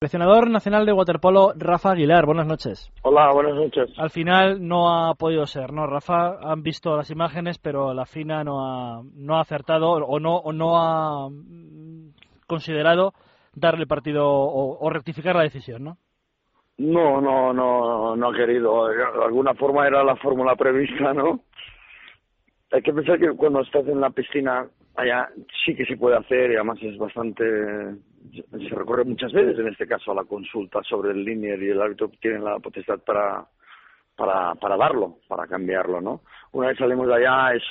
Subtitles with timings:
[0.00, 2.88] Seleccionador nacional de waterpolo Rafa Aguilar, buenas noches.
[3.02, 3.90] Hola, buenas noches.
[3.98, 5.88] Al final no ha podido ser, ¿no?
[5.88, 10.36] Rafa, han visto las imágenes, pero la FINA no ha, no ha acertado o no,
[10.36, 11.28] o no ha
[12.46, 13.12] considerado
[13.56, 15.96] darle partido o, o rectificar la decisión, ¿no?
[16.76, 18.86] No, no, no, no ha querido.
[18.86, 21.40] De alguna forma era la fórmula prevista, ¿no?
[22.70, 25.28] Hay que pensar que cuando estás en la piscina allá
[25.64, 27.44] sí que se puede hacer y además es bastante
[28.32, 31.80] se recorre muchas veces en este caso a la consulta sobre el linear y el
[31.80, 33.46] árbitro tiene la potestad para
[34.16, 37.62] para para darlo para cambiarlo no una vez salimos de allá es,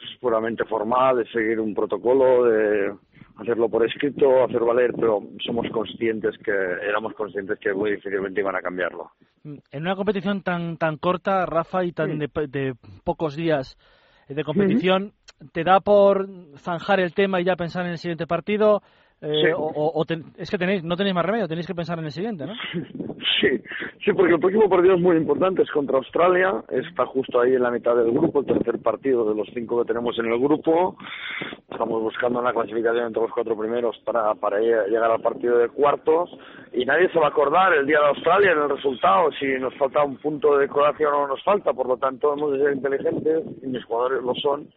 [0.00, 2.94] es puramente formal de seguir un protocolo de
[3.36, 8.56] hacerlo por escrito hacer valer pero somos conscientes que éramos conscientes que muy difícilmente iban
[8.56, 9.10] a cambiarlo.
[9.44, 13.76] En una competición tan tan corta Rafa y tan de, de pocos días
[14.28, 15.12] de competición
[15.52, 18.82] te da por zanjar el tema y ya pensar en el siguiente partido
[19.20, 19.48] eh, Sí.
[19.56, 22.46] o, ten- es que tenéis no tenéis más remedio tenéis que pensar en el siguiente
[22.46, 22.52] no
[23.40, 23.48] Sí,
[24.04, 27.62] sí, porque el próximo partido es muy importante, es contra Australia, está justo ahí en
[27.62, 30.96] la mitad del grupo, el tercer partido de los cinco que tenemos en el grupo.
[31.70, 35.68] Estamos buscando una clasificación entre los cuatro primeros para, para lle- llegar al partido de
[35.68, 36.30] cuartos
[36.72, 39.74] y nadie se va a acordar el día de Australia en el resultado, si nos
[39.74, 42.74] falta un punto de Croacia o no nos falta, por lo tanto hemos de ser
[42.74, 44.68] inteligentes y mis jugadores lo son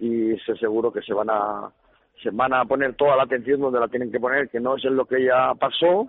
[0.00, 1.70] y sé seguro que se van a
[2.20, 4.84] se van a poner toda la atención donde la tienen que poner, que no es
[4.84, 6.08] en lo que ya pasó,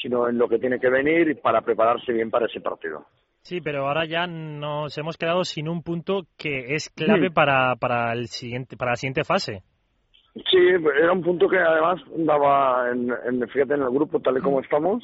[0.00, 3.04] sino en lo que tiene que venir para prepararse bien para ese partido.
[3.42, 8.12] Sí, pero ahora ya nos hemos quedado sin un punto que es clave para, para,
[8.12, 9.62] el siguiente, para la siguiente fase.
[10.34, 10.58] Sí,
[10.98, 14.60] era un punto que además daba, en, en, fíjate, en el grupo tal y como
[14.60, 15.02] estamos,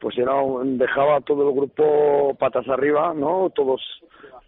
[0.00, 3.50] pues era un- dejaba todo el grupo patas arriba, ¿no?
[3.54, 3.80] Todos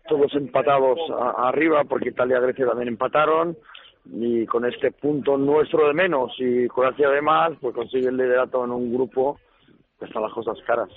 [0.08, 3.56] todos empatados a- arriba, porque Italia y Grecia también empataron,
[4.12, 8.64] y con este punto nuestro de menos y Croacia de más, pues consigue el liderato
[8.64, 9.38] en un grupo
[9.98, 10.88] que están las cosas caras.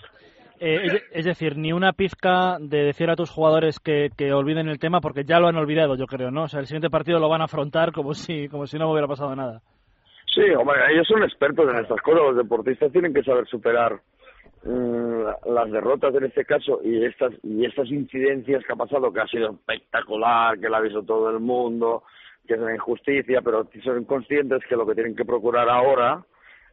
[0.60, 4.78] Eh, es, decir ni una pizca de decir a tus jugadores que, que olviden el
[4.78, 7.30] tema porque ya lo han olvidado yo creo no o sea el siguiente partido lo
[7.30, 9.62] van a afrontar como si como si no hubiera pasado nada
[10.36, 12.22] Sí, hombre, ellos son expertos en estas cosas.
[12.22, 14.00] Los deportistas tienen que saber superar
[14.64, 19.12] mm, la- las derrotas en este caso y estas y estas incidencias que ha pasado,
[19.12, 22.04] que ha sido espectacular, que la ha visto todo el mundo,
[22.50, 26.24] que es una injusticia, pero son conscientes que lo que tienen que procurar ahora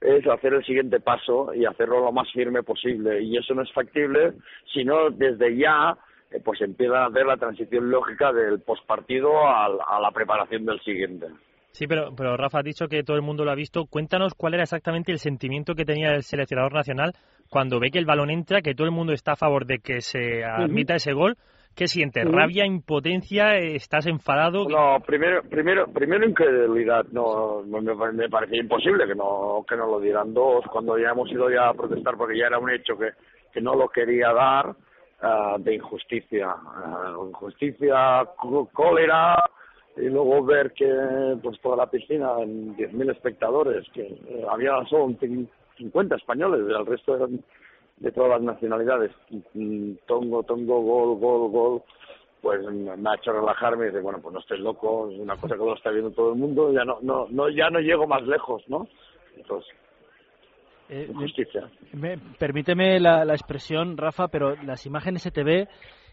[0.01, 3.23] es hacer el siguiente paso y hacerlo lo más firme posible.
[3.23, 4.33] Y eso no es factible
[4.73, 5.95] si no desde ya
[6.31, 10.81] eh, pues empiezan a hacer la transición lógica del postpartido al- a la preparación del
[10.81, 11.27] siguiente.
[11.73, 13.85] Sí, pero, pero Rafa, has dicho que todo el mundo lo ha visto.
[13.85, 17.13] Cuéntanos cuál era exactamente el sentimiento que tenía el seleccionador nacional
[17.51, 20.01] cuando ve que el balón entra, que todo el mundo está a favor de que
[20.01, 21.37] se admita ese gol.
[21.77, 22.25] ¿Qué sientes?
[22.31, 23.59] ¿Rabia, impotencia?
[23.59, 24.67] ¿Estás enfadado?
[24.67, 27.05] No, primero, primero, primero incredulidad.
[27.13, 27.81] No, me,
[28.13, 30.65] me parecía imposible que no, que no lo dieran dos.
[30.73, 33.11] Cuando ya hemos ido ya a protestar porque ya era un hecho que,
[33.53, 34.75] que no lo quería dar
[35.21, 39.37] ah, de injusticia, Ah, injusticia, có- cólera
[39.99, 40.89] y luego ver que
[41.43, 46.87] pues toda la piscina en 10.000 espectadores, que eh, había solo cin- 50 españoles, el
[46.87, 47.41] resto eran
[47.99, 49.11] de todas las nacionalidades.
[50.07, 51.83] Tongo, tongo, gol, gol, gol.
[52.43, 55.55] Pues me ha hecho relajarme y dice, bueno, pues no estés loco, es una cosa
[55.55, 58.23] que lo está viendo todo el mundo, ya no, no, no, ya no llego más
[58.23, 58.87] lejos, ¿no?
[59.37, 59.75] Entonces,
[60.89, 61.69] Eh, justicia.
[61.95, 65.67] me- permíteme la, la expresión Rafa pero las imágenes se te ve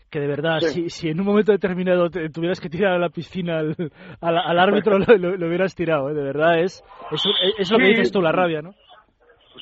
[0.10, 0.84] que de verdad Sí.
[0.84, 3.76] si, si en un momento determinado te tuvieras que tirar a la piscina al,
[4.22, 6.16] al, al árbitro lo, lo- lo hubieras tirado ¿eh?
[6.16, 7.90] de verdad es es, es- es lo que Sí.
[7.92, 8.74] dices tú la rabia no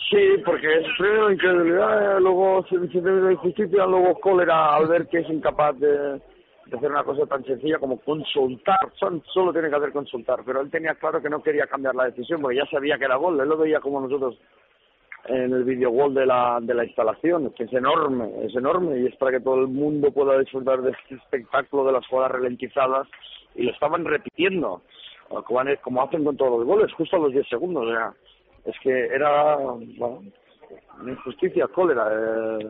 [0.10, 5.30] Sí, porque es primero incredulidad, luego sentimiento de injusticia, luego cólera al ver que es
[5.30, 6.22] incapaz de,
[6.72, 8.92] hacer una cosa tan sencilla como consultar.
[8.98, 12.06] Son, solo tiene que hacer consultar, pero él tenía claro que no quería cambiar la
[12.06, 13.40] decisión porque ya sabía que era gol.
[13.40, 14.38] Él lo veía como nosotros
[15.26, 19.16] en el video gol de la, de la instalación, es enorme, es enorme y es
[19.18, 23.08] para que todo el mundo pueda disfrutar de este espectáculo de las jugadas ralentizadas
[23.56, 24.82] y lo estaban repitiendo,
[25.30, 27.86] como hacen con todos los goles, justo a los 10 segundos.
[27.86, 28.14] O sea,
[28.66, 30.22] es que era, bueno,
[31.02, 32.08] una injusticia, cólera.
[32.12, 32.68] Eh,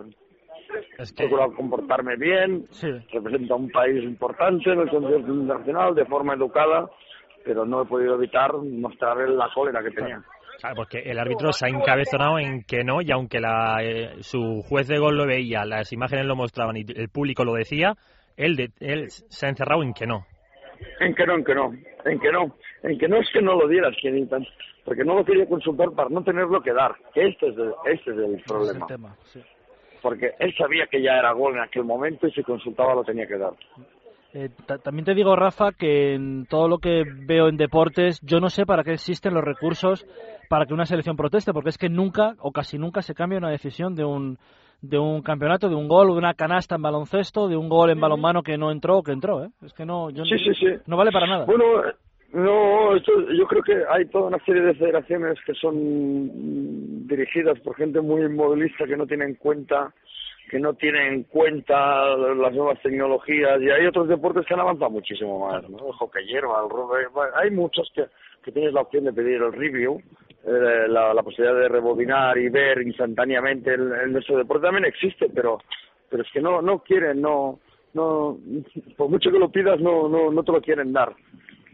[1.00, 5.34] Es he que, procurado comportarme bien, sí representa a un país importante en el concierto
[5.34, 6.90] internacional de forma educada,
[7.44, 10.22] pero no he podido evitar mostrar la cólera que tenía.
[10.60, 14.62] claro, porque el árbitro se ha encabezonado en que no, y aunque la, eh, su
[14.62, 17.96] juez de gol lo veía, las imágenes lo mostraban y el público lo decía,
[18.38, 20.26] él, de- él se ha encerrado en que no.
[21.00, 21.72] En que no, en que no,
[22.06, 24.46] en que no, en que no es que no lo dieras, que ni tan-
[24.86, 28.18] porque no lo quería consultar para no tenerlo que dar, este es el, este es
[28.18, 29.42] el es problema, el tema sí.
[30.02, 33.28] porque él sabía que ya era gol en aquel momento y si consultaba lo tenía
[33.28, 33.54] que dar.
[34.34, 38.40] Eh, ta- también te digo, Rafa, que en todo lo que veo en deportes, yo
[38.40, 40.06] no sé para qué existen los recursos
[40.50, 43.50] para que una selección proteste, porque es que nunca o casi nunca se cambia una
[43.50, 44.38] decisión de un
[44.82, 48.00] de un campeonato, de un gol, de una canasta en baloncesto, de un gol en
[48.02, 49.50] balonmano que no entró o que entró, ¿eh?
[49.64, 50.66] Es que no, yo, Sí, sí, sí.
[50.88, 51.46] no vale para nada.
[51.46, 51.66] Bueno,
[52.34, 57.60] no, esto, yo creo que hay toda una serie de federaciones que son mm, dirigidas
[57.60, 59.94] por gente muy inmovilista que no tiene en cuenta
[60.50, 64.92] que no tiene en cuenta las nuevas tecnologías y hay otros deportes que han avanzado
[64.92, 65.78] muchísimo más, ¿no?
[65.88, 67.06] El hockey hierba, el rugby,
[67.36, 68.06] hay muchos que,
[68.44, 70.02] que tienes la opción de pedir el review,
[70.46, 75.30] eh, la, la posibilidad de rebobinar y ver instantáneamente el, el nuestro deporte también existe,
[75.34, 75.60] pero
[76.10, 77.60] pero es que no no quieren, no
[77.94, 78.38] no
[78.98, 81.14] por mucho que lo pidas no no no te lo quieren dar.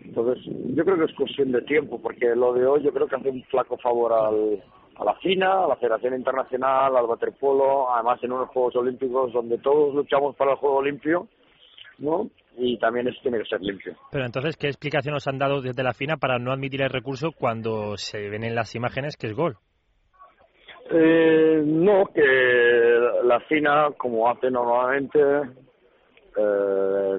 [0.04, 3.16] Entonces, yo creo que es cuestión de tiempo, porque lo de hoy yo creo que
[3.16, 4.64] hace un flaco favor al,
[4.96, 9.58] a la FINA, a la Federación Internacional, al waterpolo, además en unos Juegos Olímpicos donde
[9.60, 11.28] todos luchamos para el Juego Limpio,
[12.00, 12.30] ¿no?
[12.58, 13.96] Y también eso tiene que ser limpio.
[14.12, 17.32] Pero entonces, ¿qué explicación os han dado desde la FINA para no admitir el recurso
[17.32, 19.58] cuando se ven en las imágenes que es gol?
[20.90, 22.24] Eh, no, que
[23.24, 25.20] la FINA, como hace normalmente,
[26.38, 27.18] eh,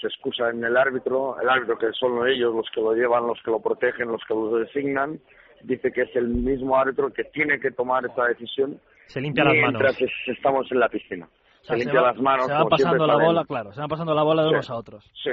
[0.00, 3.40] se excusa en el árbitro, el árbitro que son ellos los que lo llevan, los
[3.42, 5.18] que lo protegen, los que lo designan,
[5.62, 9.54] dice que es el mismo árbitro que tiene que tomar esta decisión Se limpia las
[9.54, 9.70] manos.
[9.82, 11.26] mientras es- estamos en la piscina.
[11.26, 12.46] O sea, se se limpia va- las manos.
[12.46, 14.54] se va pasando la bola, claro, se van pasando la bola de Sí.
[14.54, 15.10] unos a otros.
[15.22, 15.30] Sí,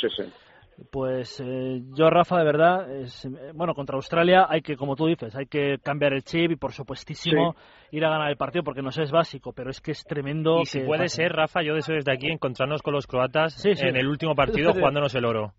[0.00, 0.32] sí, sí.
[0.90, 5.06] Pues eh, yo, Rafa, de verdad, es, eh, bueno, contra Australia hay que, como tú
[5.06, 7.54] dices, hay que cambiar el chip y, por supuestísimo,
[7.90, 10.60] ir a ganar el partido porque nos es básico, pero es que es tremendo.
[10.60, 11.16] Y si que puede pase.
[11.16, 13.86] ser, Rafa, yo deseo desde aquí encontrarnos con los croatas Sí, sí.
[13.86, 15.52] en el último partido jugándonos el oro.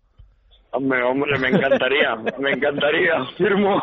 [0.72, 3.80] Hombre, hombre, me encantaría, me encantaría, firmo.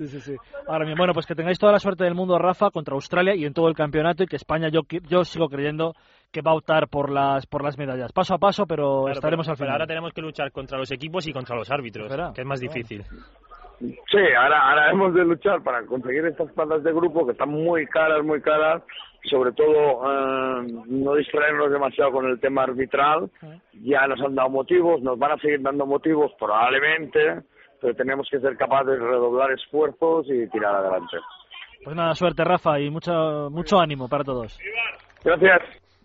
[0.00, 0.36] Sí, sí, sí.
[0.66, 3.44] Ahora mismo, bueno, pues que tengáis toda la suerte del mundo, Rafa, contra Australia y
[3.44, 4.80] en todo el campeonato y que España, yo,
[5.10, 5.92] yo sigo creyendo
[6.32, 8.10] que va a optar por las, por las medallas.
[8.12, 9.72] Paso a paso, pero Claro, estaremos pero, al pero final.
[9.72, 12.60] ahora tenemos que luchar contra los equipos y contra los árbitros, Espera, que es más
[12.60, 13.04] difícil.
[13.80, 17.86] Sí, ahora, ahora hemos de luchar para conseguir estas plazas de grupo que están muy
[17.86, 18.82] caras, muy caras.
[19.24, 19.66] Sobre todo,
[20.06, 23.30] eh, no distraernos demasiado con el tema arbitral.
[23.82, 27.42] Ya nos han dado motivos, nos van a seguir dando motivos probablemente,
[27.80, 31.16] pero tenemos que ser capaces de redoblar esfuerzos y tirar adelante.
[31.84, 34.58] Pues nada, suerte, Rafa, y mucho, mucho ánimo para todos.
[35.24, 35.62] Gracias.